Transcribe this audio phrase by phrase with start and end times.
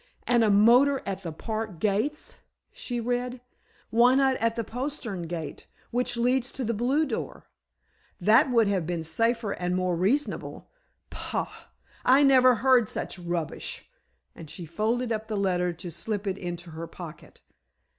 [0.25, 2.39] And a 'motor at the park gates,'"
[2.71, 3.39] she read.
[3.91, 7.45] "Why not at the postern gate, which leads to the blue door?
[8.19, 10.71] that would have been safer and more reasonable.
[11.11, 11.67] Pah!
[12.03, 13.91] I never heard such rubbish,"
[14.33, 17.41] and she folded up the letter to slip it into her pocket.